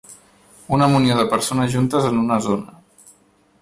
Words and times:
Una 0.77 0.87
munió 0.95 1.19
de 1.21 1.27
persones 1.35 1.71
juntes 1.77 2.11
en 2.11 2.21
una 2.25 2.43
zona. 2.51 2.79